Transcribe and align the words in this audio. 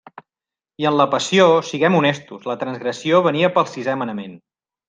I 0.83 0.87
en 0.91 0.95
la 1.01 1.05
passió, 1.11 1.45
siguem 1.73 1.99
honestos, 1.99 2.49
la 2.53 2.57
transgressió 2.65 3.23
venia 3.31 3.55
pel 3.59 3.73
sisé 3.75 4.01
manament. 4.05 4.39